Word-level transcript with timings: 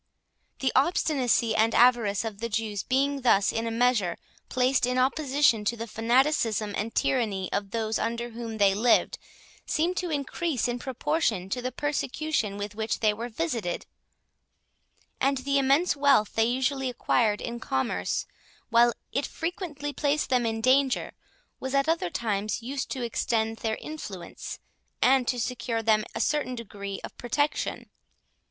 The 0.61 0.71
obstinacy 0.75 1.55
and 1.55 1.75
avarice 1.75 2.25
of 2.25 2.39
the 2.39 2.49
Jews 2.49 2.81
being 2.81 3.21
thus 3.21 3.51
in 3.53 3.67
a 3.67 3.69
measure 3.69 4.17
placed 4.49 4.87
in 4.87 4.97
opposition 4.97 5.63
to 5.65 5.77
the 5.77 5.85
fanaticism 5.85 6.71
that 6.73 6.95
tyranny 6.95 7.51
of 7.53 7.69
those 7.69 7.99
under 7.99 8.31
whom 8.31 8.57
they 8.57 8.73
lived, 8.73 9.19
seemed 9.67 9.95
to 9.97 10.09
increase 10.09 10.67
in 10.67 10.79
proportion 10.79 11.49
to 11.51 11.61
the 11.61 11.71
persecution 11.71 12.57
with 12.57 12.73
which 12.73 13.01
they 13.01 13.13
were 13.13 13.29
visited; 13.29 13.85
and 15.19 15.37
the 15.37 15.59
immense 15.59 15.95
wealth 15.95 16.33
they 16.33 16.45
usually 16.45 16.89
acquired 16.89 17.39
in 17.39 17.59
commerce, 17.59 18.25
while 18.71 18.93
it 19.11 19.27
frequently 19.27 19.93
placed 19.93 20.31
them 20.31 20.47
in 20.47 20.61
danger, 20.61 21.13
was 21.59 21.75
at 21.75 21.87
other 21.87 22.09
times 22.09 22.63
used 22.63 22.89
to 22.89 23.03
extend 23.03 23.57
their 23.57 23.75
influence, 23.79 24.57
and 24.99 25.27
to 25.27 25.39
secure 25.39 25.77
to 25.81 25.83
them 25.85 26.03
a 26.15 26.19
certain 26.19 26.55
degree 26.55 26.99
of 27.03 27.15
protection. 27.19 27.91